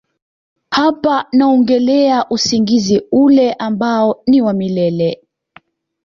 [0.69, 5.23] hapana naongelea usingizi ule ambao ni wa milele